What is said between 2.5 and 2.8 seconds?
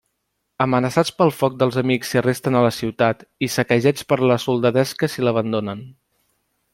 a la